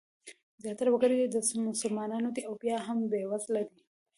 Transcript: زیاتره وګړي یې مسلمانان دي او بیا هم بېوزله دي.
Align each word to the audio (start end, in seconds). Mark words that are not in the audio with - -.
زیاتره 0.63 0.89
وګړي 0.91 1.15
یې 1.21 1.27
مسلمانان 1.73 2.23
دي 2.35 2.41
او 2.47 2.53
بیا 2.63 2.77
هم 2.87 2.97
بېوزله 3.11 3.61
دي. 3.69 3.79